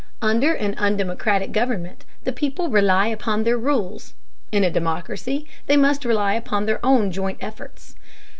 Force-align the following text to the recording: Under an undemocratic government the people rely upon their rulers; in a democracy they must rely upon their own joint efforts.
Under 0.23 0.55
an 0.55 0.73
undemocratic 0.79 1.51
government 1.51 2.05
the 2.23 2.31
people 2.33 2.69
rely 2.69 3.05
upon 3.05 3.43
their 3.43 3.55
rulers; 3.55 4.15
in 4.51 4.63
a 4.63 4.71
democracy 4.71 5.47
they 5.67 5.77
must 5.77 6.05
rely 6.05 6.33
upon 6.33 6.65
their 6.65 6.83
own 6.83 7.11
joint 7.11 7.37
efforts. 7.39 7.93